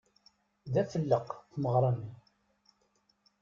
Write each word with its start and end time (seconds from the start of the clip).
D 0.73 0.75
afelleq 0.81 1.27
tmeɣṛa-nni. 1.51 2.13